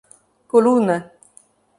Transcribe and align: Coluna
Coluna 0.49 0.97